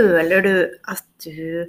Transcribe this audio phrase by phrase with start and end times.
[0.00, 0.54] Føler du
[0.88, 1.66] at du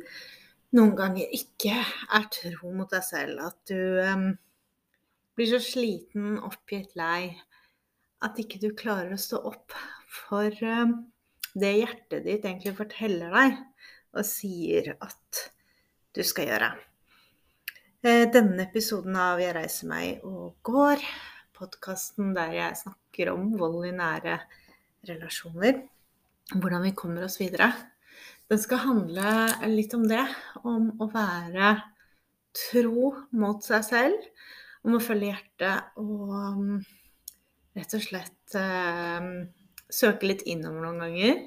[0.77, 1.73] noen ganger ikke
[2.15, 3.41] er tro mot deg selv?
[3.49, 4.29] At du um,
[5.35, 7.33] blir så sliten, oppgitt, lei
[8.23, 9.75] at ikke du klarer å stå opp
[10.13, 10.95] for um,
[11.57, 13.59] det hjertet ditt egentlig forteller deg
[14.15, 15.43] og sier at
[16.15, 16.73] du skal gjøre?
[18.07, 21.03] Eh, denne episoden av Jeg reiser meg og går,
[21.57, 24.39] podkasten der jeg snakker om vold i nære
[25.09, 25.81] relasjoner,
[26.55, 27.73] hvordan vi kommer oss videre
[28.51, 29.27] den skal handle
[29.71, 30.25] litt om det.
[30.67, 31.75] Om å være
[32.57, 34.25] tro mot seg selv.
[34.83, 36.75] Om å følge hjertet og um,
[37.77, 39.27] rett og slett eh,
[39.93, 41.41] søke litt innover noen ganger.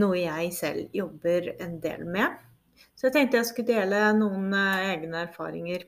[0.00, 2.38] Noe jeg selv jobber en del med.
[2.94, 5.84] Så jeg tenkte jeg skulle dele noen eh, egne erfaringer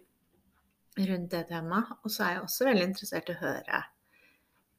[1.08, 1.96] rundt det temaet.
[2.02, 3.84] Og så er jeg også veldig interessert i å høre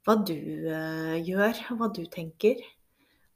[0.07, 2.61] hva du eh, gjør, og hva du tenker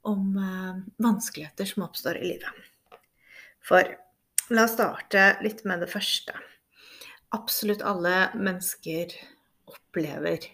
[0.02, 2.98] om eh, vanskeligheter som oppstår i livet.
[3.62, 3.86] For
[4.50, 6.34] la oss starte litt med det første.
[7.32, 9.14] Absolutt alle mennesker
[9.70, 10.44] opplever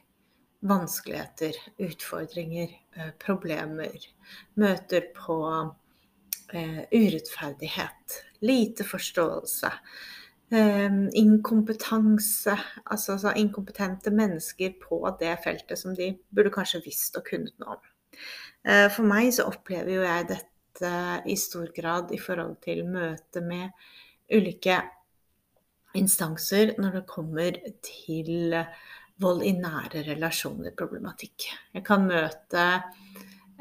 [0.69, 3.97] vanskeligheter, utfordringer, eh, problemer.
[4.55, 5.41] Møter på
[6.53, 9.73] eh, urettferdighet, lite forståelse.
[11.13, 17.53] inkompetanse, altså, altså inkompetente mennesker på det feltet som de burde kanskje visst og kunnet
[17.61, 17.83] noe om.
[18.67, 20.93] Eh, for meg så opplever jo jeg dette
[21.27, 23.71] i stor grad i forhold til møte med
[24.31, 24.79] ulike
[25.99, 28.55] instanser når det kommer til
[29.19, 31.49] vold i nære relasjoner, problematikk.
[31.75, 32.67] Jeg kan møte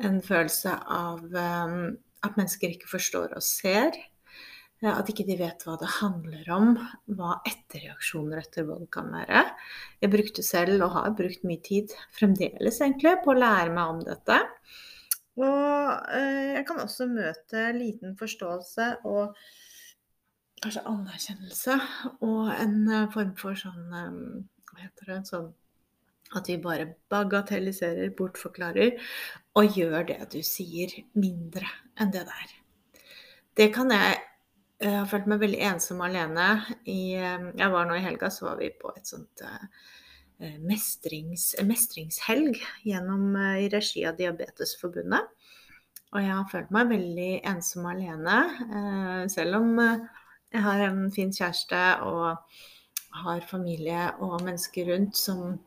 [0.06, 3.98] en følelse av um, at mennesker ikke forstår og ser.
[4.84, 6.74] Eh, at ikke de vet hva det handler om,
[7.18, 9.44] hva etterreaksjoner etter vold kan være.
[10.04, 14.04] Jeg brukte selv, og har brukt mye tid fremdeles egentlig, på å lære meg om
[14.06, 14.42] dette.
[15.38, 19.38] Og eh, jeg kan også møte liten forståelse og
[20.64, 21.78] kanskje anerkjennelse
[22.26, 25.20] og en eh, form for sånn Hva heter det?
[25.30, 25.52] Sånn
[26.36, 28.98] at vi bare bagatelliserer, bortforklarer
[29.58, 32.58] og gjør det du sier, mindre enn det det er.
[33.58, 34.18] Det kan jeg
[34.80, 36.48] jeg har følt meg veldig ensom og alene.
[36.86, 39.46] I, jeg var nå i helga, så var vi på et sånt
[40.40, 45.32] Eh, mestrings, mestringshelg gjennom, eh, i regi av Diabetesforbundet.
[46.14, 48.36] Og jeg har følt meg veldig ensom og alene.
[48.68, 52.38] Eh, selv om jeg har en fin kjæreste og
[53.24, 55.58] har familie og mennesker rundt som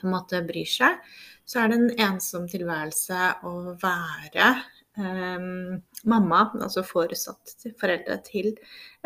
[0.00, 0.98] på en måte bryr seg,
[1.46, 4.50] så er det en ensom tilværelse å være
[4.96, 8.50] mamma, altså foresatt til foreldre til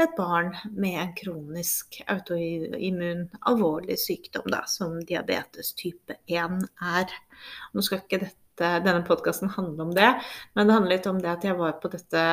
[0.00, 7.14] et barn med en kronisk autoimmun alvorlig sykdom, da, som diabetes type 1 er.
[7.72, 10.10] Nå skal ikke dette, denne podkasten handle om det,
[10.56, 12.24] men det handler litt om det at jeg var på dette,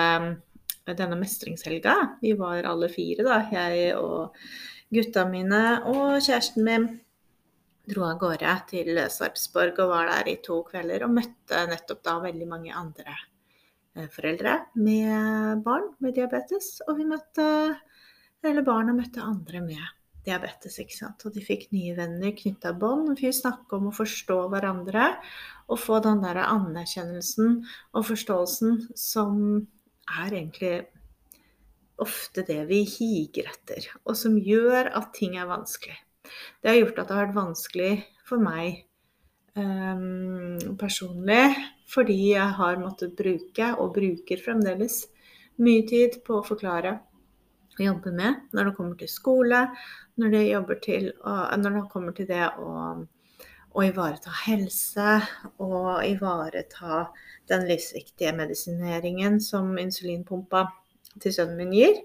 [0.90, 1.96] denne mestringshelga.
[2.24, 4.34] Vi var alle fire, da, jeg og
[4.94, 6.88] gutta mine og kjæresten min
[7.90, 12.18] dro av gårde til Sarpsborg og var der i to kvelder og møtte nettopp da
[12.24, 13.18] veldig mange andre
[14.14, 16.80] foreldre med barn med diabetes.
[16.88, 17.50] Og vi møtte
[18.44, 19.84] Eller barna møtte andre med
[20.26, 20.80] diabetes.
[20.80, 21.26] ikke sant?
[21.26, 23.14] Og de fikk nye venner, knytta bånd.
[23.16, 25.14] Vi fikk om å forstå hverandre
[25.72, 27.62] og få den der anerkjennelsen
[27.94, 29.38] og forståelsen som
[30.12, 30.74] er egentlig
[32.04, 35.96] ofte det vi higer etter, og som gjør at ting er vanskelig.
[36.62, 37.92] Det har gjort at det har vært vanskelig
[38.28, 38.84] for meg
[39.56, 41.46] um, personlig
[41.94, 45.04] fordi jeg har måttet bruke, og bruker fremdeles,
[45.62, 46.98] mye tid på å forklare
[47.74, 49.60] og jobbe med når det kommer til skole,
[50.22, 50.42] når det,
[50.86, 52.72] til, når det kommer til det å,
[53.74, 55.20] å ivareta helse
[55.62, 57.08] og ivareta
[57.50, 60.68] den livsviktige medisineringen som insulinpumpa
[61.22, 62.02] til sønnen min gir,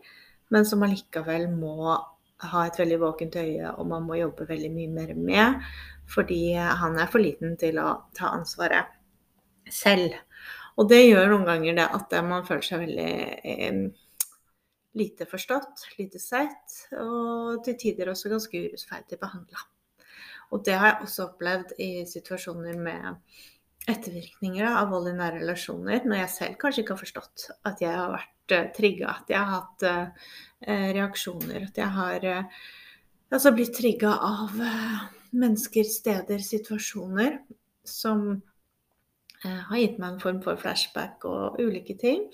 [0.53, 1.97] men som allikevel må
[2.49, 5.65] ha et veldig våkent øye, og man må jobbe veldig mye mer med,
[6.09, 8.98] fordi han er for liten til å ta ansvaret
[9.75, 10.17] selv.
[10.79, 13.13] Og det gjør noen ganger det at man føler seg veldig
[13.51, 13.81] eh,
[14.99, 19.63] lite forstått, lite sett, og til tider også ganske urettferdig behandla.
[20.55, 23.19] Og det har jeg også opplevd i situasjoner med
[23.89, 27.95] ettervirkninger av vold i nære relasjoner, når jeg selv kanskje ikke har forstått at jeg
[27.95, 30.35] har vært uh, trigga, at jeg har hatt uh,
[30.97, 32.27] reaksjoner, at jeg har
[33.29, 34.57] altså blitt trigga av
[35.37, 37.39] mennesker, steder, situasjoner
[37.87, 38.48] som Eh,
[39.45, 42.25] har gitt meg en form for flashback og ulike ting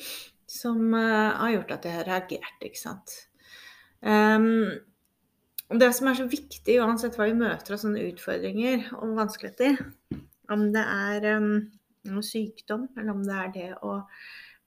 [0.51, 3.15] som eh, har gjort at jeg har reagert, ikke sant.
[4.05, 4.69] Um,
[5.75, 9.81] det som er så viktig uansett hva vi møter av sånne utfordringer og vanskeligheter,
[10.53, 13.97] om det er um, sykdom, eller om det er det å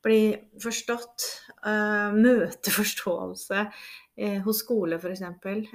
[0.05, 0.21] bli
[0.61, 1.27] forstått,
[1.67, 5.23] uh, møte forståelse uh, hos skole f.eks.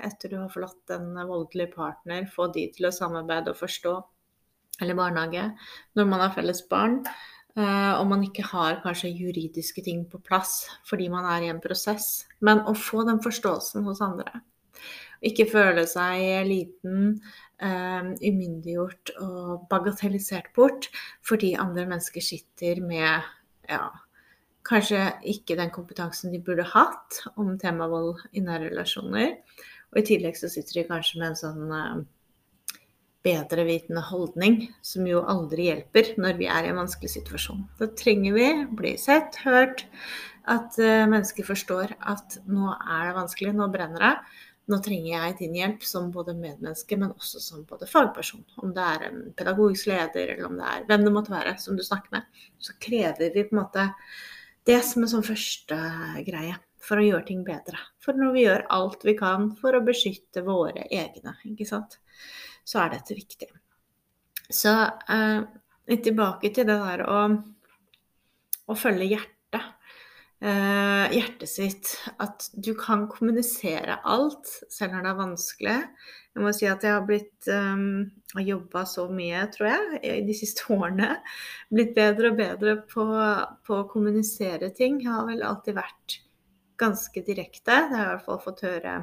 [0.02, 3.94] Etter du har forlatt en voldelig partner, få de til å samarbeide og forstå.
[4.80, 5.50] Eller barnehage,
[5.94, 7.02] når man har felles barn.
[7.52, 11.60] Uh, og man ikke har kanskje juridiske ting på plass fordi man er i en
[11.60, 12.24] prosess.
[12.40, 14.40] Men å få den forståelsen hos andre.
[15.22, 17.18] Ikke føle seg liten,
[17.62, 20.88] um, umyndiggjort og bagatellisert bort
[21.22, 23.28] fordi andre mennesker sitter med
[23.68, 23.84] ja,
[24.66, 29.36] kanskje ikke den kompetansen de burde hatt om temavold i nære relasjoner.
[29.92, 32.02] Og i tillegg så sitter de kanskje med en sånn uh,
[33.22, 37.64] bedrevitende holdning, som jo aldri hjelper når vi er i en vanskelig situasjon.
[37.78, 38.48] Da trenger vi
[38.78, 39.86] bli sett, hørt,
[40.50, 44.14] at uh, mennesker forstår at nå er det vanskelig, nå brenner det.
[44.70, 48.44] Nå trenger jeg din hjelp som både medmenneske, men også som både fagperson.
[48.62, 51.78] Om det er en pedagogisk leder, eller om det er hvem det måtte være som
[51.78, 52.44] du snakker med.
[52.62, 53.88] Så krever vi på en måte
[54.66, 55.78] det som en sånn første
[56.26, 57.78] greie for å gjøre ting bedre.
[58.02, 61.98] For når vi gjør alt vi kan for å beskytte våre egne, ikke sant,
[62.64, 63.48] så er dette viktig.
[64.52, 64.72] Så
[65.12, 65.44] eh,
[65.92, 67.20] tilbake til det der å,
[68.68, 69.32] å følge hjertet
[70.42, 71.92] eh, hjertet sitt.
[72.22, 75.78] At du kan kommunisere alt, selv når det er vanskelig.
[76.32, 78.06] Jeg må si at jeg har blitt um,
[78.40, 81.14] jobba så mye, tror jeg, i de siste årene.
[81.72, 83.06] Blitt bedre og bedre på,
[83.66, 85.02] på, å kommunisere ting.
[85.04, 86.20] Jeg har vel alltid vært
[86.80, 87.82] ganske direkte.
[87.90, 88.96] Det har jeg i hvert fall fått høre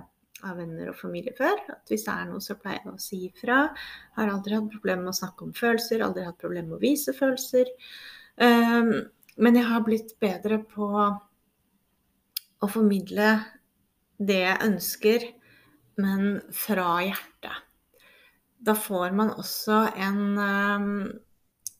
[0.45, 1.59] av venner og familie før.
[1.73, 3.61] At hvis det er noe, så pleier jeg å si ifra.
[4.17, 7.15] Har aldri hatt problemer med å snakke om følelser, aldri hatt problemer med å vise
[7.15, 7.71] følelser.
[8.39, 8.93] Um,
[9.39, 10.89] men jeg har blitt bedre på
[12.59, 13.31] å formidle
[14.19, 15.25] det jeg ønsker,
[15.99, 17.65] men fra hjertet.
[18.59, 20.87] Da får man også en, um,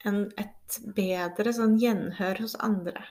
[0.07, 3.03] en, et bedre sånn gjenhør hos andre.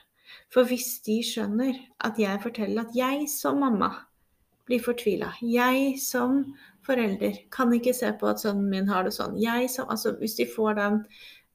[0.53, 3.91] For hvis de skjønner at jeg forteller at jeg som mamma
[4.69, 6.43] blir fortvila, jeg som
[6.85, 9.35] forelder kan ikke se på at sønnen min har det sånn,
[9.69, 11.03] som, altså Hvis de får den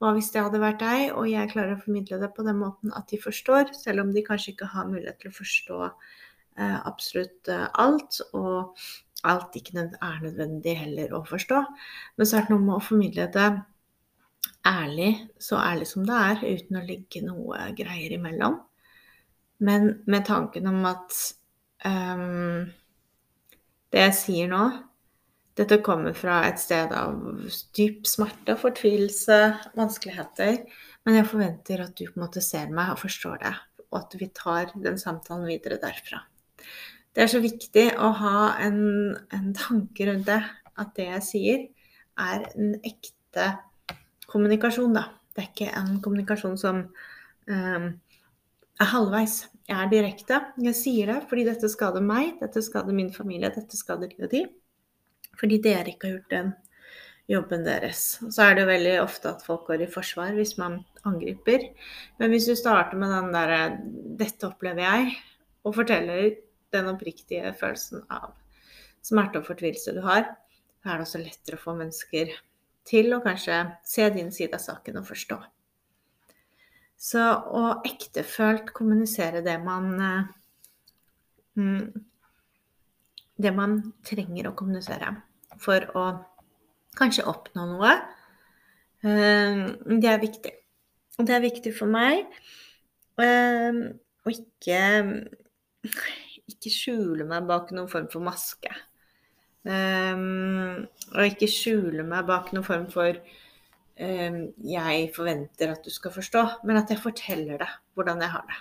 [0.02, 2.92] hva hvis det hadde vært deg, og jeg klarer å formidle det på den måten
[2.98, 7.50] at de forstår, selv om de kanskje ikke har mulighet til å forstå eh, absolutt
[7.52, 8.74] eh, alt, og
[9.24, 11.62] alt ikke er nødvendig heller å forstå.
[12.18, 13.48] Men så er det noe med å formidle det
[14.68, 18.58] ærlig, så ærlig som det er, uten å legge noe greier imellom.
[19.64, 21.16] Men med tanken om at
[21.86, 22.64] um,
[23.94, 24.64] det jeg sier nå,
[25.54, 27.14] dette kommer fra et sted av
[27.78, 29.36] dyp smerte, fortvilelse,
[29.78, 30.64] vanskeligheter.
[31.06, 33.52] Men jeg forventer at du på en måte ser meg og forstår det,
[33.92, 36.24] og at vi tar den samtalen videre derfra.
[37.14, 38.80] Det er så viktig å ha en,
[39.30, 40.42] en tanke rundt det.
[40.74, 41.60] At det jeg sier,
[42.18, 43.52] er en ekte
[44.26, 45.06] kommunikasjon, da.
[45.30, 46.80] Det er ikke en kommunikasjon som
[47.46, 49.44] um, er halvveis.
[49.64, 50.40] Jeg er direkte.
[50.60, 54.30] Jeg sier det fordi dette skader meg, dette skader min familie, dette skader de og
[54.32, 54.44] de.
[55.40, 56.52] Fordi dere ikke har gjort den
[57.32, 58.02] jobben deres.
[58.28, 61.70] Så er det veldig ofte at folk går i forsvar hvis man angriper.
[62.20, 63.60] Men hvis du starter med den derre
[64.20, 65.16] 'dette opplever jeg',
[65.64, 66.36] og forteller
[66.74, 68.34] den oppriktige følelsen av
[69.04, 70.28] smerte og fortvilelse du har,
[70.82, 72.32] så er det også lettere å få mennesker
[72.84, 75.38] til å kanskje se din side av saken og forstå.
[77.00, 79.90] Så å ektefølt kommunisere det man
[81.58, 81.86] mm,
[83.36, 85.10] det man trenger å kommunisere
[85.62, 86.04] for å
[86.98, 87.94] kanskje oppnå noe.
[89.04, 90.54] Eh, det er viktig.
[91.18, 92.24] Og det er viktig for meg
[93.22, 93.80] eh,
[94.24, 94.80] å ikke,
[96.54, 98.72] ikke skjule meg bak noen form for maske.
[99.64, 100.82] Um,
[101.14, 103.16] og ikke skjule meg bak noen form for
[103.94, 108.58] jeg forventer at du skal forstå, men at jeg forteller deg hvordan jeg har det.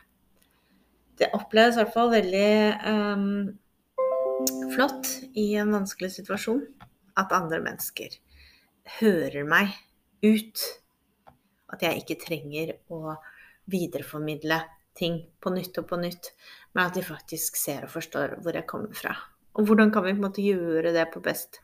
[1.24, 2.52] Det oppleves i hvert fall veldig
[2.90, 3.50] um,
[4.74, 6.64] flott i en vanskelig situasjon
[7.20, 8.16] at andre mennesker
[9.00, 9.74] hører meg
[10.26, 10.64] ut.
[11.74, 13.18] At jeg ikke trenger å
[13.70, 14.60] videreformidle
[14.98, 16.34] ting på nytt og på nytt,
[16.74, 19.16] men at de faktisk ser og forstår hvor jeg kommer fra.
[19.58, 21.62] Og hvordan kan vi på en måte gjøre det på best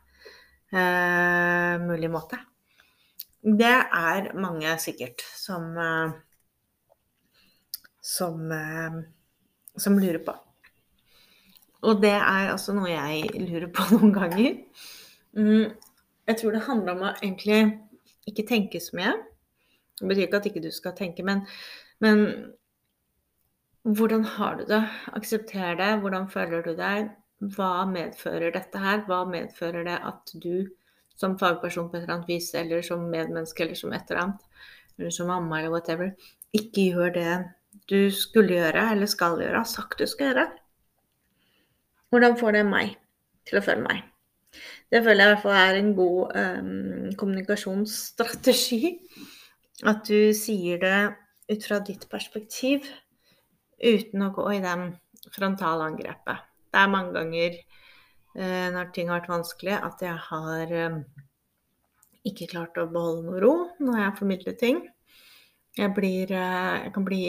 [0.73, 2.41] uh, mulig måte?
[3.39, 6.12] Det er mange sikkert som uh,
[8.10, 9.01] som, uh,
[9.77, 10.36] som lurer på.
[11.88, 14.58] Og det er altså noe jeg lurer på noen ganger.
[15.38, 15.72] Mm,
[16.27, 17.62] jeg tror det handler om å egentlig
[18.29, 19.13] ikke tenke så mye.
[20.00, 21.43] Det betyr ikke at ikke du skal tenke, men,
[22.03, 22.25] men
[23.84, 24.84] hvordan har du det?
[25.15, 25.89] Aksepter det.
[26.03, 27.10] Hvordan føler du deg?
[27.55, 29.03] Hva medfører dette her?
[29.08, 30.67] Hva medfører det at du
[31.19, 34.67] som fagperson på et eller annet vis, eller som medmenneske, eller som et eller annet,
[34.97, 36.13] eller som mamma, eller whatever,
[36.55, 37.33] ikke gjør det
[37.89, 40.45] du skulle gjøre eller skal gjøre, har sagt du skal gjøre.
[42.09, 42.95] Hvordan får det meg
[43.49, 44.05] til å føle meg?
[44.89, 48.95] Det føler jeg i hvert fall er en god um, kommunikasjonsstrategi.
[49.88, 50.97] At du sier det
[51.49, 52.88] ut fra ditt perspektiv
[53.79, 54.89] uten å gå i den
[55.35, 56.47] frontalangrepet.
[56.69, 57.59] Det er mange ganger
[58.39, 61.00] når ting har vært vanskelig, at jeg har um,
[62.27, 63.53] ikke klart å beholde noe ro
[63.84, 64.84] når jeg formidler ting.
[65.77, 67.24] Jeg, blir, uh, jeg kan bli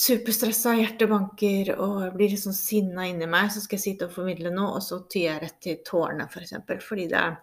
[0.00, 3.50] superstressa, hjertet banker og jeg blir liksom sinna inni meg.
[3.52, 6.34] Så skal jeg sitte og formidle noe, og så tyr jeg rett til tårene, f.eks.
[6.36, 7.40] For eksempel, fordi det er,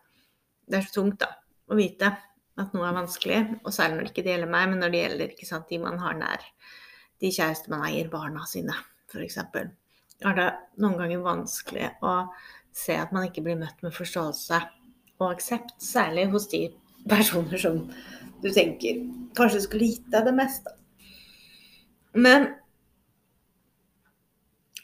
[0.67, 1.31] det er, så tungt da,
[1.67, 2.13] å vite
[2.57, 3.41] at noe er vanskelig.
[3.63, 6.17] Og særlig når det ikke gjelder meg, men når det gjelder sant, de man har
[6.19, 6.47] nær.
[7.21, 8.75] De kjæreste man eier, barna sine,
[9.11, 9.41] f.eks.
[10.25, 10.47] Er det
[10.81, 12.13] noen ganger vanskelig å
[12.77, 14.61] se at man ikke blir møtt med forståelse
[15.17, 16.67] og aksept, særlig hos de
[17.09, 17.81] personer som
[18.41, 19.01] du tenker
[19.37, 20.73] kanskje skulle gitt deg det meste.
[22.17, 22.51] Men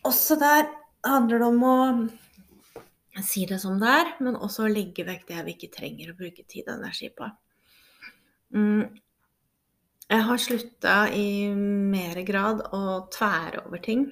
[0.05, 0.67] også der
[1.05, 1.77] handler det om å
[3.23, 6.17] si det som det er, men også å legge vekk det vi ikke trenger å
[6.17, 7.29] bruke tid og energi på.
[8.53, 8.99] Mm.
[10.13, 14.05] Jeg har slutta i mer grad å tvære over ting.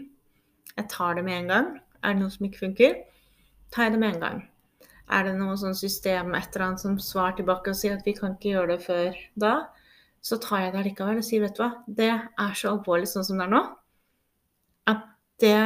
[0.77, 1.67] Jeg tar det med en gang.
[2.01, 2.95] Er det noe som ikke funker,
[3.73, 4.39] tar jeg det med en gang.
[5.11, 8.15] Er det noe sånn system et eller annet som svarer tilbake og sier at vi
[8.17, 9.53] kan ikke gjøre det før da,
[10.21, 13.25] så tar jeg det likevel og sier vet du hva, det er så alvorlig sånn
[13.27, 13.61] som det er nå,
[14.91, 15.07] at
[15.41, 15.61] det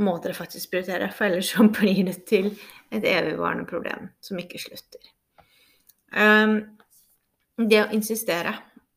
[0.00, 1.10] må dere faktisk prioritere.
[1.14, 2.52] For ellers så blir det til
[2.90, 5.10] et evigvarende problem som ikke slutter.
[6.10, 6.56] Um,
[7.60, 8.56] det å insistere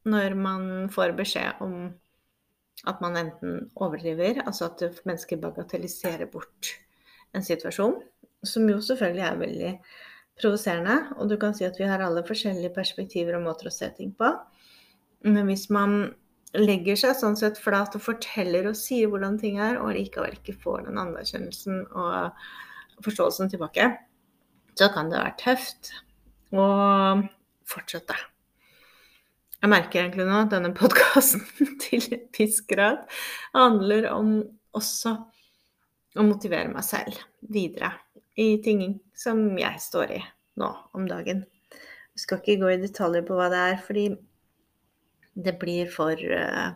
[0.09, 1.91] når man får beskjed om
[2.89, 6.73] at man enten overdriver, altså at mennesker bagatelliserer bort
[7.33, 7.95] en situasjon,
[8.43, 9.71] som jo selvfølgelig er veldig
[10.41, 10.97] provoserende.
[11.17, 14.11] Og du kan si at vi har alle forskjellige perspektiver og måter å se ting
[14.17, 14.33] på.
[15.23, 16.11] Men hvis man
[16.53, 20.57] legger seg sånn sett flat og forteller og sier hvordan ting er, og likevel ikke
[20.65, 23.87] får den anerkjennelsen og forståelsen tilbake,
[24.77, 25.93] så kan det være tøft
[26.53, 26.67] å
[27.69, 28.17] fortsette.
[29.63, 31.43] Jeg merker egentlig nå at denne podkasten
[31.85, 33.05] til en viss grad
[33.55, 34.33] handler om
[34.75, 35.13] også
[36.19, 37.93] å motivere meg selv videre
[38.35, 40.17] i ting som jeg står i
[40.59, 40.67] nå
[40.97, 41.45] om dagen.
[42.11, 44.03] Jeg skal ikke gå i detaljer på hva det er, fordi
[45.47, 46.73] det blir for uh,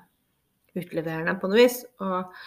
[0.80, 1.82] utleverende på noe vis.
[2.00, 2.38] Og,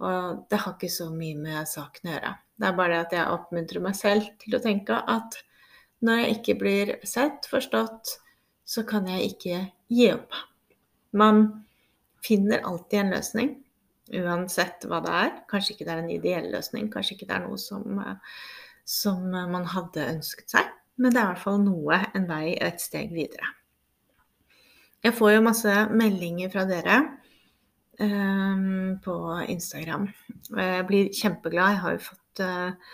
[0.00, 2.32] og, det har ikke så mye med saken å gjøre.
[2.56, 5.36] Det er bare det at jeg oppmuntrer meg selv til å tenke at
[6.00, 8.16] når jeg ikke blir sett, forstått,
[8.64, 10.38] så kan jeg ikke gi opp.
[11.16, 11.44] Man
[12.24, 13.54] finner alltid en løsning,
[14.20, 15.30] uansett hva det er.
[15.50, 18.02] Kanskje ikke det er en ideell løsning, kanskje ikke det er noe som,
[18.86, 22.82] som man hadde ønsket seg, men det er i hvert fall noe, en vei et
[22.82, 23.56] steg videre.
[25.00, 26.98] Jeg får jo masse meldinger fra dere
[28.04, 29.14] um, på
[29.48, 30.10] Instagram.
[30.50, 31.72] Jeg blir kjempeglad.
[31.72, 32.92] Jeg har jo fått uh,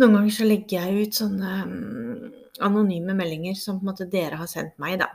[0.00, 2.22] Noen ganger så legger jeg ut sånne um,
[2.66, 5.10] anonyme meldinger som på en måte dere har sendt meg, da.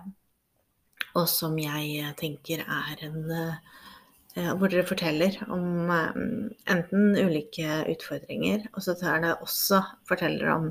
[1.18, 8.86] Og som jeg tenker er en uh, hvor dere forteller om enten ulike utfordringer, og
[8.86, 10.68] så tar det også forteller om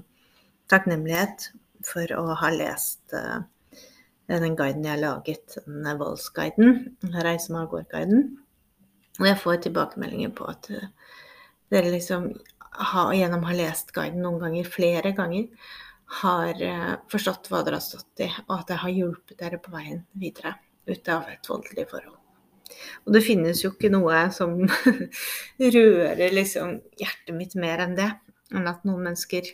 [0.71, 1.51] takknemlighet
[1.85, 3.17] for å ha lest
[4.29, 6.79] den guiden jeg har laget, den voldsguiden,
[7.25, 8.23] reise med avgård-guiden.
[9.19, 10.89] Og jeg får tilbakemeldinger på at eh,
[11.73, 12.29] dere liksom
[12.93, 15.49] har, gjennom å ha lest guiden noen ganger, flere ganger,
[16.09, 19.75] har eh, forstått hva dere har stått i, og at det har hjulpet dere på
[19.75, 20.55] veien videre
[20.89, 22.17] ut av et voldelig forhold.
[23.07, 24.57] Og det finnes jo ikke noe som
[25.77, 28.09] rører liksom hjertet mitt mer enn det,
[28.55, 29.49] enn at noen mennesker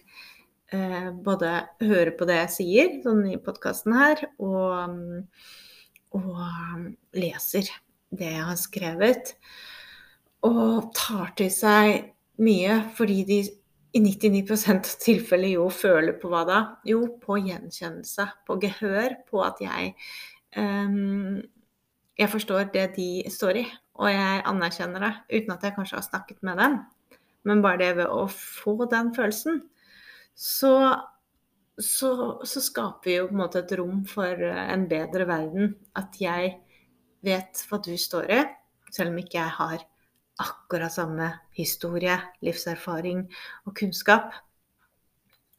[0.75, 5.25] eh, både hører på det jeg sier, sånn i podkasten her, og,
[6.15, 6.33] og,
[7.19, 7.71] leser
[8.15, 9.35] det jeg har skrevet.
[10.47, 12.11] Og tar til seg
[12.43, 13.43] mye fordi de
[13.95, 16.61] i 99 av tilfellet jo føler på hva da?
[16.89, 19.93] Jo, på gjenkjennelse, på gehør, på at jeg
[20.59, 21.43] um,
[22.19, 23.65] Jeg forstår det de står i,
[23.99, 26.77] og jeg anerkjenner det uten at jeg kanskje har snakket med dem.
[27.45, 29.65] Men bare det ved å få den følelsen,
[30.35, 30.75] så,
[31.75, 32.11] så,
[32.47, 35.75] så, skaper vi jo på en måte et rom for en bedre verden.
[35.99, 36.55] At jeg
[37.27, 38.41] vet hva du står i,
[38.95, 39.85] selv om ikke jeg har
[40.43, 43.25] akkurat samme historie, livserfaring
[43.69, 44.33] og kunnskap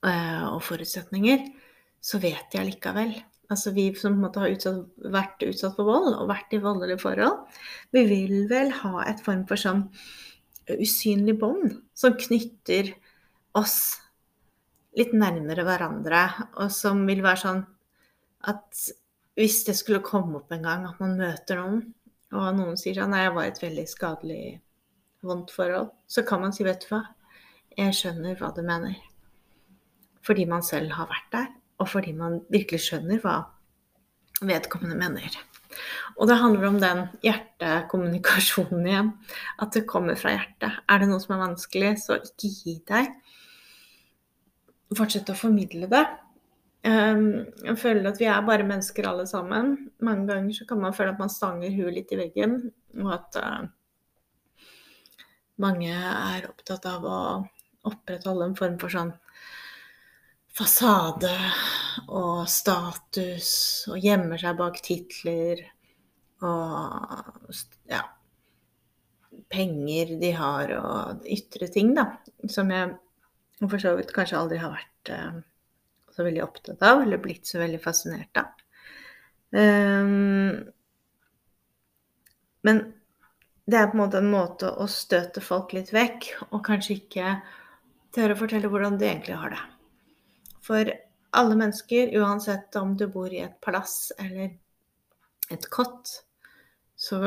[0.05, 1.47] eh, og forutsetninger,
[2.03, 3.15] så vet jeg likevel.
[3.51, 7.45] Altså vi som har utsatt, vært utsatt for vold og vært i voldelige forhold,
[7.93, 9.85] vi vil vel ha et form for sånn
[10.65, 12.95] usynlig bånd som knytter
[13.55, 14.01] oss
[14.97, 16.23] litt nærmere hverandre,
[16.57, 17.61] og som vil være sånn
[18.49, 18.85] at
[19.35, 21.81] hvis det skulle komme opp en gang at man møter noen,
[22.35, 24.43] og noen sier sånn Nei, jeg var et veldig skadelig,
[25.27, 25.91] vondt forhold.
[26.07, 27.01] Så kan man si, vet du hva,
[27.75, 28.95] jeg skjønner hva du mener.
[30.25, 31.51] Fordi man selv har vært der,
[31.81, 33.35] og fordi man virkelig skjønner hva
[34.45, 35.35] vedkommende mener.
[36.15, 39.11] Og det handler om den hjertekommunikasjonen igjen.
[39.61, 40.77] At det kommer fra hjertet.
[40.87, 43.09] Er det noe som er vanskelig, så ikke gi deg.
[44.95, 46.05] Fortsett å formidle det.
[46.85, 49.75] Ehm, jeg føler at vi er bare mennesker alle sammen.
[50.05, 52.59] Mange ganger så kan man føle at man stanger huet litt i veggen,
[53.01, 53.65] og at uh,
[55.61, 57.19] mange er opptatt av å
[57.85, 59.13] opprettholde en form for sånn
[60.55, 61.33] fasade
[62.07, 63.49] og status
[63.91, 65.61] og gjemmer seg bak titler
[66.45, 67.51] og
[67.91, 68.05] ja
[69.51, 72.07] penger de har og ytre ting, da.
[72.51, 72.95] Som jeg
[73.69, 75.39] for så vidt kanskje aldri har vært uh,
[76.15, 78.51] så veldig opptatt av, eller blitt så veldig fascinert av.
[79.55, 80.65] Um,
[82.65, 82.81] men
[83.65, 87.31] det er på en måte en måte å støte folk litt vekk, og kanskje ikke
[88.15, 89.63] tørre å fortelle hvordan du egentlig har det.
[90.65, 90.91] For
[91.35, 94.53] alle mennesker, uansett om du bor i et palass eller
[95.51, 96.11] et kott,
[96.95, 97.19] så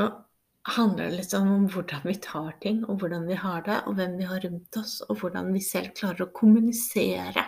[0.69, 4.17] handler det litt om hvordan vi tar ting, og hvordan vi har det, og hvem
[4.21, 7.45] vi har rundt oss, og hvordan vi selv klarer å kommunisere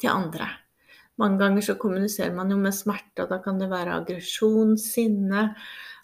[0.00, 0.48] til andre.
[1.20, 5.48] Mange ganger så kommuniserer man jo med smerte, og da kan det være aggresjon, sinne,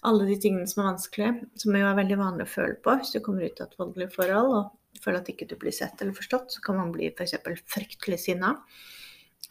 [0.09, 3.12] alle de tingene som er vanskelige, som jo er veldig vanlig å føle på hvis
[3.14, 6.16] du kommer ut av et voldelig forhold og føler at ikke du blir sett eller
[6.16, 7.37] forstått, så kan man bli f.eks.
[7.71, 8.54] fryktelig sinna.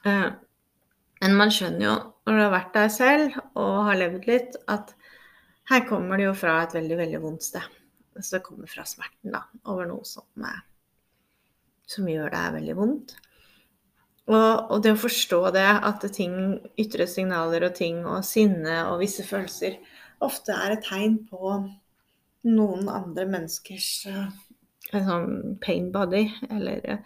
[0.07, 0.27] Eh,
[1.21, 4.95] men man skjønner jo når du har vært der selv og har levd litt, at
[5.71, 7.79] her kommer det jo fra et veldig, veldig vondt sted.
[8.17, 10.25] Så det kommer fra smerten da, over noe som,
[11.87, 13.13] som gjør deg veldig vondt.
[14.31, 16.35] Og, og, det å forstå det, at ting,
[16.79, 19.75] ytre signaler og ting og sinne og visse følelser
[20.23, 21.57] ofte er et tegn på
[22.47, 23.89] noen andre menneskers
[24.91, 27.01] en sånn pain body, eller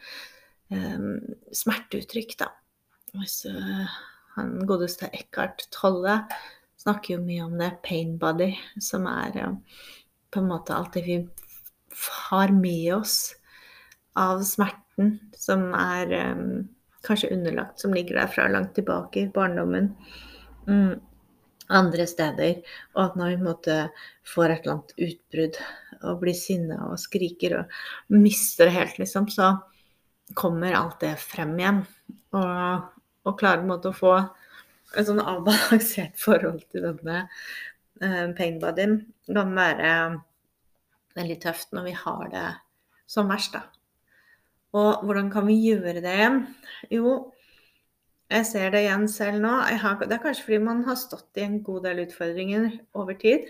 [0.73, 1.17] um,
[1.53, 2.49] smerteuttrykk, da.
[3.15, 3.95] Hvis uh,
[4.35, 6.21] han godeste Eckhart Tolle
[6.81, 8.51] snakker jo mye om det, pain body,
[8.83, 9.81] som er uh,
[10.33, 11.19] på en måte alt det vi
[12.29, 13.19] har med oss
[14.19, 16.65] av smerten, som er um,
[17.05, 19.91] kanskje underlagt, som ligger der fra langt tilbake i barndommen.
[20.67, 20.99] Mm,
[21.73, 22.61] andre steder.
[22.95, 23.77] Og at når vi måtte
[24.27, 25.61] får et eller annet utbrudd
[26.01, 27.77] og blir sinna og skriker og
[28.13, 29.55] mister det helt, liksom, så
[30.37, 31.83] kommer alt det frem igjen.
[32.35, 32.91] Og,
[33.25, 34.17] og klarer måte å få
[34.95, 37.25] et sånn avbalansert forhold til denne
[38.03, 39.89] uh, pain bodyen kan være
[41.15, 42.45] veldig tøft når vi har det
[43.09, 43.65] som verst, da.
[44.75, 46.29] Og hvordan kan vi gjøre det?
[46.91, 47.31] Jo,
[48.31, 49.53] jeg ser det igjen selv nå.
[49.81, 53.47] Har, det er kanskje fordi man har stått i en god del utfordringer over tid.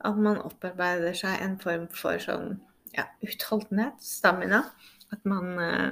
[0.00, 2.56] At man opparbeider seg en form for sånn
[2.96, 4.64] ja, utholdenhet, stamina.
[5.14, 5.90] At man eh,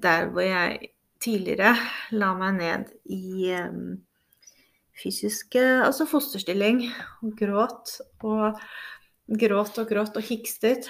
[0.00, 1.74] Der hvor jeg tidligere
[2.14, 3.96] la meg ned i um,
[4.94, 6.84] fysisk Altså fosterstilling
[7.24, 8.60] og gråt og
[9.42, 10.88] gråt og gråt og hikstet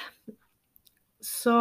[1.24, 1.54] så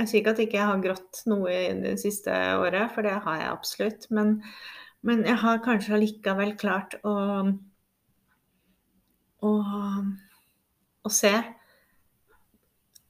[0.00, 3.14] jeg sier ikke at jeg ikke har grått noe i det siste året, for det
[3.22, 4.06] har jeg absolutt.
[4.14, 4.36] Men,
[5.06, 7.14] men jeg har kanskje allikevel klart å,
[9.46, 9.52] å,
[11.06, 11.32] å se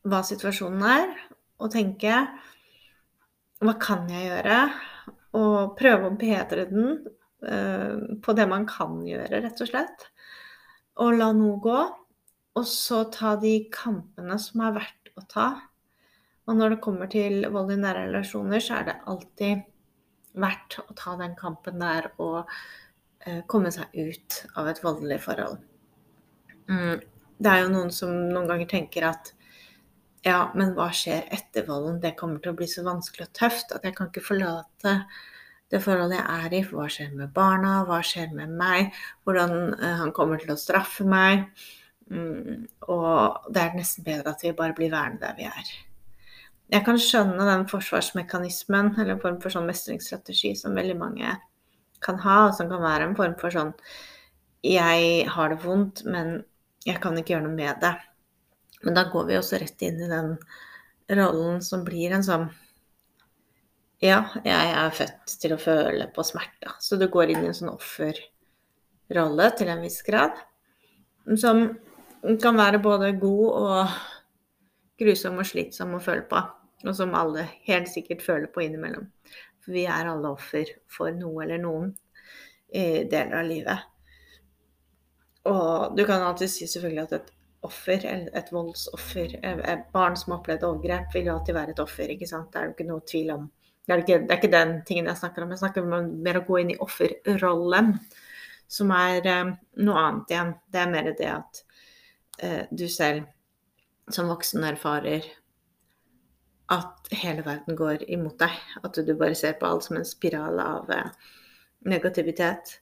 [0.04, 1.16] hva situasjonen er,
[1.64, 2.20] og tenke
[3.64, 4.58] hva kan jeg gjøre?
[5.40, 6.98] Og prøve å bedre den
[7.48, 10.10] uh, på det man kan gjøre, rett og slett.
[11.00, 11.78] Og la noe gå.
[12.54, 15.46] Og så ta de kampene som er verdt å ta
[16.44, 19.62] og når det kommer til vold i nære relasjoner, så er det alltid
[20.44, 22.42] verdt å ta den kampen der og
[23.24, 25.62] eh, komme seg ut av et voldelig forhold.
[26.68, 27.00] Mm.
[27.44, 29.32] Det er jo noen som noen ganger tenker at
[30.24, 32.00] ja, men hva skjer etter volden?
[32.00, 34.94] Det kommer til å bli så vanskelig og tøft at jeg kan ikke forlate
[35.72, 36.62] det forholdet jeg er i.
[36.68, 37.78] Hva skjer med barna?
[37.88, 38.92] Hva skjer med meg?
[39.24, 41.48] Hvordan eh, han kommer til å straffe meg?
[42.12, 45.74] Mm, og det er nesten bedre at vi bare blir værende der vi er
[46.74, 51.36] jeg kan skjønne den forsvarsmekanismen, eller en form for sånn mestringsstrategi, som veldig mange
[52.04, 53.72] kan ha, og som kan være en form for sånn
[54.64, 56.38] Jeg har det vondt, men
[56.88, 57.92] jeg kan ikke gjøre noe med det.
[58.84, 60.34] Men da går vi også rett inn i den
[61.20, 62.48] rollen som blir en sånn
[64.02, 66.74] Ja, jeg er født til å føle på smerte.
[66.80, 70.34] Så du går inn i en sånn offerrolle til en viss grad.
[71.40, 71.68] Som
[72.40, 73.96] kan være både god og
[75.00, 76.42] grusom og slitsom å føle på.
[76.84, 79.08] Og som alle helt sikkert føler på innimellom.
[79.64, 81.94] For vi er alle offer for noe eller noen
[82.74, 83.90] i deler av livet.
[85.48, 87.32] Og du kan alltid si selvfølgelig at et
[87.64, 92.10] offer, et voldsoffer, et barn som har opplevd overgrep, vil jo alltid være et offer.
[92.12, 92.50] ikke sant?
[92.52, 93.46] Det er jo ikke noe tvil om.
[93.84, 95.52] Det er, ikke, det er ikke den tingen jeg snakker om.
[95.52, 97.94] Jeg snakker om mer å gå inn i offerrollen,
[98.76, 100.52] som er eh, noe annet igjen.
[100.72, 101.62] Det er mer det at
[102.40, 103.28] eh, du selv
[104.12, 105.28] som voksen erfarer
[106.72, 108.56] at hele verden går imot deg.
[108.84, 111.34] At du bare ser på alt som en spiral av uh,
[111.90, 112.78] negativitet.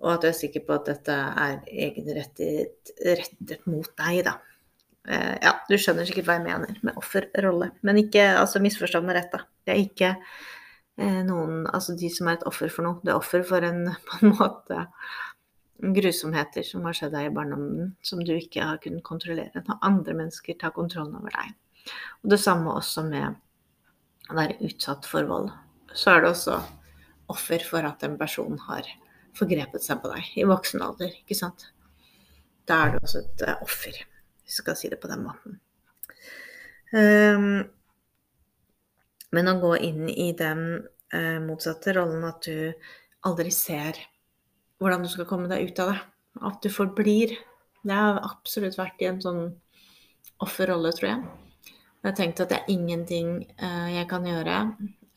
[0.00, 4.38] Og at du er sikker på at dette er egenrettet rettet mot deg, da.
[5.08, 7.70] Eh, ja, du skjønner sikkert hva jeg mener med offerrolle.
[7.86, 9.44] Men ikke altså misforstå meg rett, da.
[9.66, 13.00] Det er ikke eh, noen Altså de som er et offer for noe.
[13.04, 14.86] Det er offer for en på en måte
[15.80, 19.64] grusomheter som har skjedd deg i barndommen, som du ikke har kunnet kontrollere.
[19.64, 21.54] Når andre mennesker tar kontrollen over deg.
[22.22, 23.38] Og det samme også med
[24.30, 25.50] å være utsatt for vold.
[25.96, 26.58] Så er det også
[27.30, 28.86] offer for at en person har
[29.38, 31.68] forgrepet seg på deg i voksen alder, ikke sant.
[32.68, 33.96] Da er du også et uh, offer,
[34.44, 35.58] hvis du skal si det på den måten.
[36.90, 37.62] Um,
[39.30, 40.64] men å gå inn i den
[41.14, 42.72] uh, motsatte rollen at du
[43.26, 43.98] aldri ser
[44.80, 46.00] hvordan du skal komme deg ut av det,
[46.46, 47.36] at du forblir
[47.80, 49.38] Det har absolutt vært i en sånn
[50.44, 51.49] offerrolle, tror jeg.
[52.00, 54.56] Jeg har tenkt at det er ingenting uh, jeg kan gjøre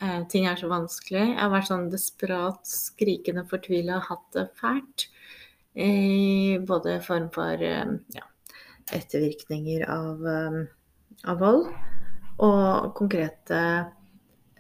[0.03, 1.21] Eh, ting er så vanskelig.
[1.21, 5.07] Jeg har vært sånn desperat, skrikende fortvila, hatt det fælt.
[5.79, 8.25] I både form for eh, ja,
[8.93, 10.59] ettervirkninger av, eh,
[11.23, 11.69] av, vold
[12.43, 13.61] og konkrete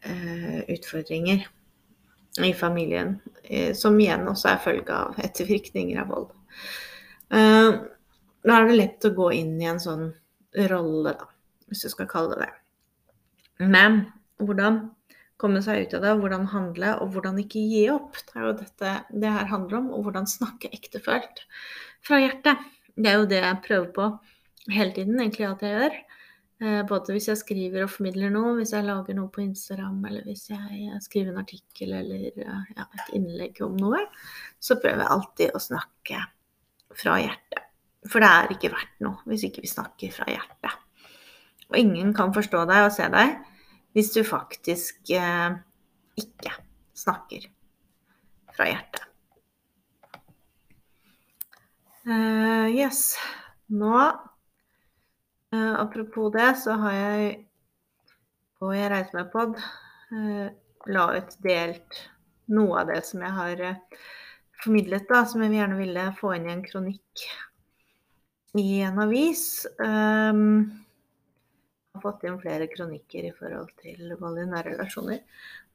[0.01, 1.43] eh, utfordringer
[2.41, 6.33] i familien, eh, som igjen også er følge av ettervirkninger av vold.
[7.35, 7.69] Eh,
[8.43, 10.07] da er det lett å gå inn i en sånn
[10.71, 11.32] rolle, da,
[11.73, 12.51] hvis du skal kalle det det.
[13.73, 14.05] Men
[14.41, 14.85] hvordan
[15.43, 18.15] komme seg ut av det, hvordan handle, og hvordan ikke gi opp.
[18.29, 21.43] Det er jo dette det her handler om, og hvordan snakke ektefølt
[22.05, 22.61] fra hjertet.
[22.93, 24.09] Det er jo det jeg prøver på
[24.71, 25.97] hele tiden, egentlig at jeg gjør.
[26.63, 30.29] Eh, både hvis jeg skriver og formidler noe, hvis jeg lager noe på Instagram, eller
[30.29, 34.05] hvis jeg skriver en artikkel eller eh, ja, et innlegg om noe,
[34.63, 36.21] så prøver jeg alltid å snakke
[36.93, 37.67] fra hjertet.
[38.07, 40.82] For det er ikke verdt noe hvis ikke vi snakker fra hjertet.
[41.73, 43.33] Og ingen kan forstå deg og se deg
[43.93, 45.55] hvis du faktisk eh,
[46.17, 46.53] ikke
[46.97, 47.47] snakker
[48.53, 49.09] fra hjertet.
[52.03, 53.15] Uh, yes.
[53.71, 53.95] Nå,
[55.55, 57.29] uh, apropos det, så har jeg
[58.59, 60.49] på Jeg reiser meg pod uh,
[60.91, 62.01] la ut delt
[62.51, 63.63] noe av det som jeg har
[64.63, 67.23] formidlet, da, som jeg gjerne ville få inn i en kronikk
[68.59, 69.63] i en avis.
[69.79, 70.82] Um,
[71.93, 75.21] har fått inn flere kronikker i forhold til vold i nære relasjoner.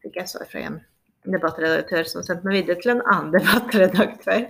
[0.02, 0.80] Fikk jeg svar fra en
[1.28, 4.48] debattredaktør som sendte meg videre til en annen debattredaktør.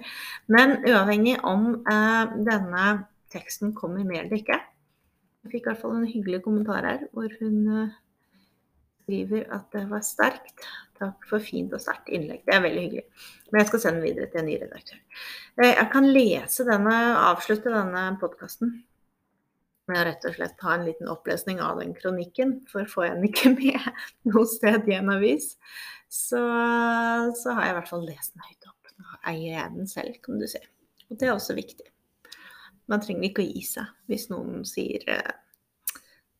[0.48, 2.88] Men uavhengig om eh, denne
[3.32, 4.60] teksten kommer med eller ikke,
[5.44, 7.96] jeg fikk i hvert fall en hyggelig kommentar her hvor hun eh,
[9.02, 10.68] skriver at det var sterkt.
[10.98, 12.42] Takk for fint og sterkt innlegg.
[12.48, 13.04] Det er veldig hyggelig.
[13.50, 15.04] Men jeg skal sende den videre til en ny redaktør.
[15.60, 16.96] Eh, jeg kan lese denne,
[17.28, 18.78] avslutte denne podkasten
[19.90, 22.58] med å rett og slett ha en liten opplesning av den kronikken.
[22.70, 25.52] For får jeg den ikke med noe sted i en avis,
[26.08, 26.40] så,
[27.36, 28.92] så, har jeg i hvert fall lest den høyt opp.
[28.98, 30.62] Nå eier jeg den selv, kan du si.
[31.08, 31.86] Og det er også viktig.
[32.88, 35.36] Man trenger ikke å gi seg hvis noen sier eh,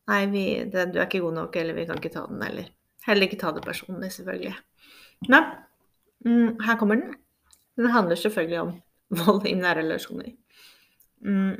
[0.09, 2.71] Nei, vi, det, du er ikke god nok, eller vi kan ikke ta den, eller
[3.05, 4.55] Heller ikke ta det personlig, selvfølgelig.
[5.29, 5.45] Men
[6.25, 7.13] mm, her kommer den.
[7.79, 8.73] Den handler selvfølgelig om
[9.21, 10.33] vold i nære relasjoner.
[11.25, 11.55] Mm,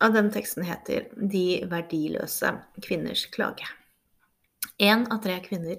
[0.00, 3.68] av den teksten heter 'De verdiløse kvinners klage'.
[4.78, 5.78] Én av tre kvinner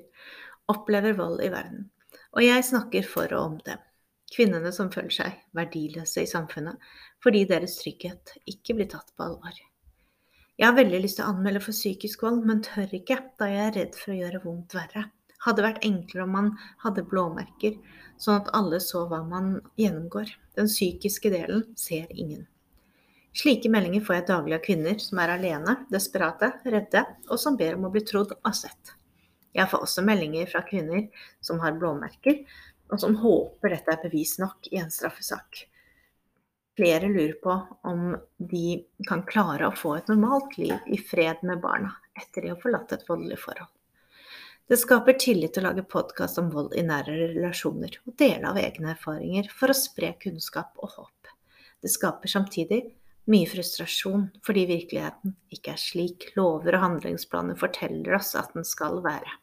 [0.68, 1.90] opplever vold i verden,
[2.34, 3.78] og jeg snakker for og om dem.
[4.36, 6.82] Kvinnene som føler seg verdiløse i samfunnet
[7.24, 9.54] fordi deres trygghet ikke blir tatt på alvor.
[10.58, 13.64] Jeg har veldig lyst til å anmelde for psykisk vold, men tør ikke, da jeg
[13.68, 15.04] er redd for å gjøre vondt verre.
[15.46, 16.52] Hadde vært enklere om man
[16.82, 17.78] hadde blåmerker,
[18.18, 20.34] sånn at alle så hva man gjennomgår.
[20.58, 22.48] Den psykiske delen ser ingen.
[23.36, 27.78] Slike meldinger får jeg daglig av kvinner som er alene, desperate, redde, og som ber
[27.78, 28.94] om å bli trodd og sett.
[29.58, 31.08] Jeg får også meldinger fra kvinner
[31.42, 32.44] som har blåmerker,
[32.92, 35.66] og som håper dette er bevis nok i en straffesak.
[36.78, 37.54] Flere lurer på
[37.90, 42.52] om de kan klare å få et normalt liv i fred med barna etter de
[42.54, 43.72] har forlatt et voldelig forhold.
[44.68, 48.92] Det skaper tillit å lage podkast om vold i nære relasjoner og dele av egne
[48.94, 51.30] erfaringer for å spre kunnskap og håp.
[51.82, 52.82] Det skaper samtidig
[53.32, 59.02] mye frustrasjon fordi virkeligheten ikke er slik lover og handlingsplaner forteller oss at den skal
[59.06, 59.36] være.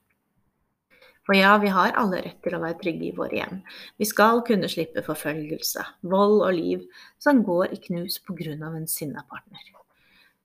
[1.25, 3.63] For ja, vi har alle rett til å være trygge i våre hjem.
[3.97, 6.85] Vi skal kunne slippe forfølgelse, vold og liv
[7.23, 8.53] som går i knus pga.
[8.53, 9.63] en sinna partner.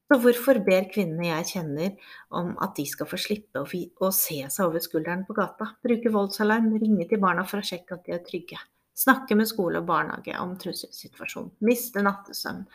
[0.09, 1.91] Så hvorfor ber kvinnene jeg kjenner
[2.33, 6.71] om at de skal få slippe å, se seg over skulderen på gata, bruke voldsalarm,
[6.81, 8.57] ringe til barna for å sjekke at de er trygge,
[8.99, 12.65] snakke med skole og barnehage om trusselsituasjonen, miste nattesøvn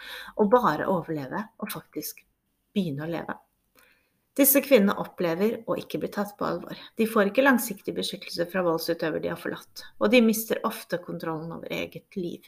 [0.40, 2.24] og bare overleve og faktisk
[2.74, 3.36] begynne å leve?
[4.34, 6.78] Disse kvinnene opplever å ikke bli tatt på alvor.
[6.98, 11.52] De får ikke langsiktig beskyttelse fra voldsutøver de har forlatt, og de mister ofte kontrollen
[11.54, 12.42] over eget liv.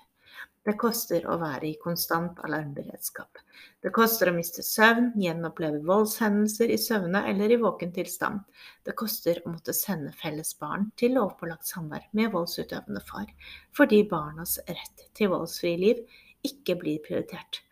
[0.66, 3.38] Det koster å være i konstant alarmberedskap.
[3.82, 8.40] Det koster å miste søvn, gjenoppleve voldshendelser i søvne eller i våken tilstand.
[8.82, 13.30] Det koster å måtte sende felles barn til lovpålagt samvær med voldsutøvende far,
[13.78, 16.02] fordi barnas rett til voldsfri liv
[16.50, 17.62] ikke blir prioritert.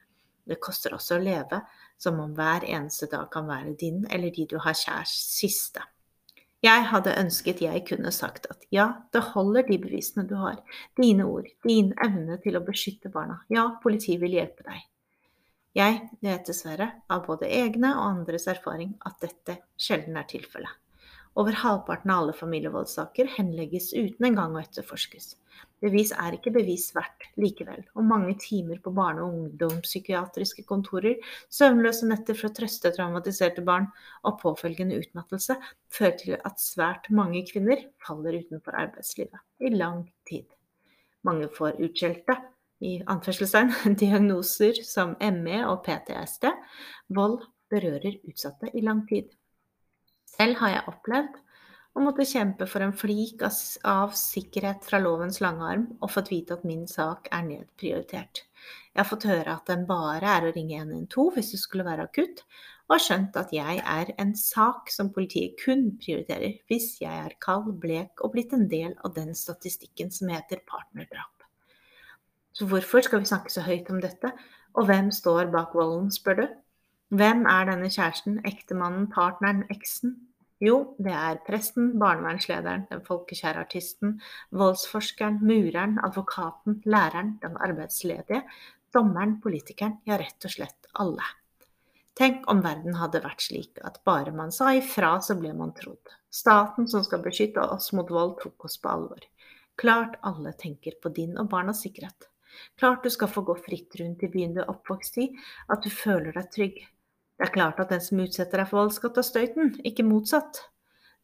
[0.46, 1.64] Det koster også å leve
[1.98, 5.82] som om hver eneste dag kan være din eller de du har kjærs siste.
[6.64, 10.62] Jeg hadde ønsket jeg kunne sagt at ja, det holder de bevisene du har,
[10.96, 14.86] dine ord, din evne til å beskytte barna, ja, politiet vil hjelpe deg.
[15.74, 20.83] Jeg vet dessverre, av både egne og andres erfaring, at dette sjelden er tilfellet.
[21.34, 25.32] Over halvparten av alle familievoldssaker henlegges uten engang å etterforskes.
[25.82, 31.18] Bevis er ikke bevis verdt likevel, og mange timer på barne- og ungdomspsykiatriske kontorer,
[31.50, 33.90] søvnløse netter for å trøste traumatiserte barn
[34.22, 35.58] og påfølgende utmattelse
[35.92, 40.46] fører til at svært mange kvinner faller utenfor arbeidslivet i lang tid.
[41.26, 42.38] Mange får utskjelte
[42.84, 46.50] i anførselstegn, diagnoser som ME og PTSD.
[47.16, 47.40] Vold
[47.72, 49.32] berører utsatte i lang tid.
[50.34, 51.40] Selv har jeg opplevd
[51.94, 56.56] å måtte kjempe for en flik av sikkerhet fra lovens lange arm, og fått vite
[56.56, 58.42] at min sak er nedprioritert.
[58.94, 62.08] Jeg har fått høre at den bare er å ringe 112 hvis det skulle være
[62.08, 62.42] akutt,
[62.88, 67.38] og har skjønt at jeg er en sak som politiet kun prioriterer hvis jeg er
[67.42, 71.30] kald, blek og blitt en del av den statistikken som heter partnerdrap.
[72.54, 74.30] Så hvorfor skal vi snakke så høyt om dette,
[74.74, 76.46] og hvem står bak volden, spør du?
[77.12, 80.14] Hvem er denne kjæresten, ektemannen, partneren, eksen?
[80.64, 84.14] Jo, det er presten, barnevernslederen, den folkekjære artisten,
[84.54, 88.40] voldsforskeren, mureren, advokaten, læreren, den arbeidsledige,
[88.94, 91.26] dommeren, politikeren, ja, rett og slett alle.
[92.14, 96.14] Tenk om verden hadde vært slik at bare man sa ifra, så ble man trodd.
[96.30, 99.26] Staten som skal beskytte oss mot vold, tok oss på alvor.
[99.76, 102.30] Klart alle tenker på din og barnas sikkerhet.
[102.78, 105.28] Klart du skal få gå fritt rundt i byen du er oppvokst i,
[105.66, 106.78] at du føler deg trygg,
[107.38, 110.62] det er klart at den som utsetter deg for vold, skal ta støyten, ikke motsatt.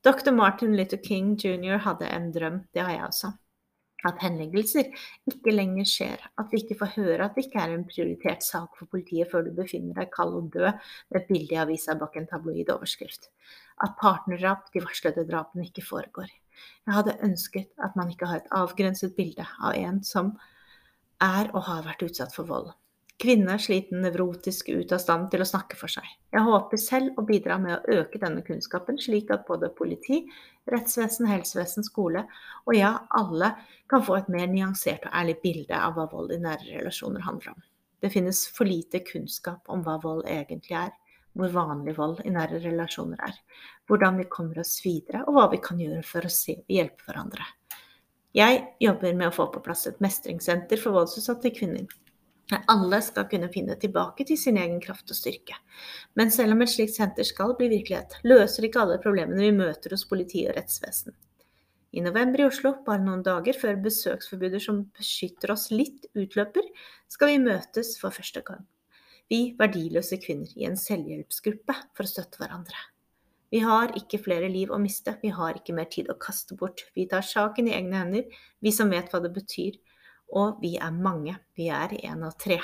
[0.03, 0.33] Dr.
[0.35, 1.79] Martin Luther King jr.
[1.85, 3.31] hadde en drøm, det har jeg også.
[4.09, 4.89] At henleggelser
[5.29, 8.79] ikke lenger skjer, at vi ikke får høre at det ikke er en prioritert sak
[8.79, 12.17] for politiet før du befinner deg kald og død med et bilde i avisa bak
[12.17, 13.29] en tabloid overskrift.
[13.85, 16.33] At partnerdrap, de varslede drapene, ikke foregår.
[16.89, 20.33] Jeg hadde ønsket at man ikke har et avgrenset bilde av en som
[21.21, 22.73] er og har vært utsatt for vold.
[23.21, 26.07] Kvinne er sliten, nevrotisk, ute av stand til å snakke for seg.
[26.33, 30.23] Jeg håper selv å bidra med å øke denne kunnskapen, slik at både politi,
[30.73, 32.23] rettsvesen, helsevesen, skole
[32.65, 33.53] og ja, alle
[33.93, 37.53] kan få et mer nyansert og ærlig bilde av hva vold i nære relasjoner handler
[37.53, 37.61] om.
[38.01, 40.97] Det finnes for lite kunnskap om hva vold egentlig er,
[41.37, 43.37] hvor vanlig vold i nære relasjoner er,
[43.91, 47.05] hvordan vi kommer oss videre, og hva vi kan gjøre for å se og hjelpe
[47.05, 47.45] hverandre.
[48.33, 51.91] Jeg jobber med å få på plass et mestringssenter for voldsutsatte kvinner.
[52.73, 55.57] Alle skal kunne finne tilbake til sin egen kraft og styrke.
[56.19, 59.95] Men selv om et slikt senter skal bli virkelighet, løser ikke alle problemene vi møter
[59.95, 61.15] hos politi og rettsvesen.
[61.91, 66.67] I november i Oslo, bare noen dager før besøksforbudet som beskytter oss litt, utløper,
[67.11, 68.63] skal vi møtes for første gang.
[69.31, 72.79] Vi verdiløse kvinner i en selvhjelpsgruppe for å støtte hverandre.
[73.51, 76.85] Vi har ikke flere liv å miste, vi har ikke mer tid å kaste bort.
[76.95, 79.79] Vi tar saken i egne hender, vi som vet hva det betyr
[80.31, 82.61] og vi er mange, vi er én av tre.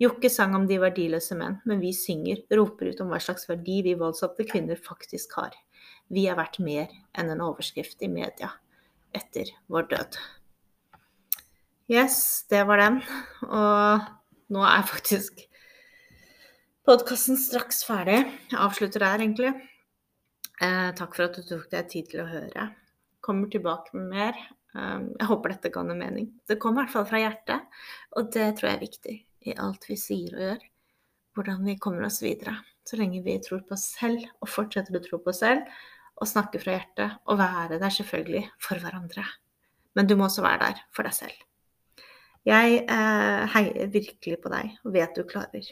[0.00, 3.78] Jokke sang om de verdiløse menn, men vi synger, roper ut om hva slags verdi
[3.86, 5.56] vi voldssatte kvinner faktisk har.
[6.12, 8.52] Vi er verdt mer enn en overskrift i media
[9.16, 10.18] etter vår død.
[11.88, 13.00] Yes, det var den.
[13.46, 14.06] Og
[14.52, 15.40] nå er faktisk
[16.86, 18.20] podkasten straks ferdig.
[18.50, 19.54] Jeg avslutter der, egentlig.
[20.60, 22.68] Eh, takk for at du tok deg tid til å høre.
[23.24, 24.44] Kommer tilbake med mer.
[24.76, 26.28] Um, jeg håper dette ga noe mening.
[26.44, 27.82] Det kommer i hvert fall fra hjertet,
[28.18, 29.14] og det tror jeg er viktig
[29.46, 30.64] i alt vi sier og gjør.
[31.36, 32.58] Hvordan vi kommer oss videre.
[32.86, 35.66] Så lenge vi tror på oss selv og fortsetter å tro på oss selv
[36.16, 39.24] og snakke fra hjertet og være der selvfølgelig for hverandre.
[39.96, 41.42] Men du må også være der for deg selv.
[42.46, 45.66] Jeg eh, heier virkelig på deg og vet du klarer.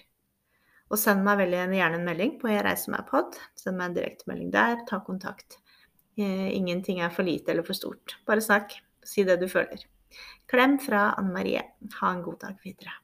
[0.92, 3.38] Og send meg veldig gjerne en melding på Jeg reiser meg pod.
[3.56, 5.60] Send meg en direktemelding der, ta kontakt.
[6.18, 8.18] Eh, ingenting er for lite eller for stort.
[8.26, 8.76] Bare snakk.
[9.04, 9.84] Si det du føler.
[10.50, 11.62] Klem fra Anne Marie.
[12.00, 12.94] Ha en god dag videre.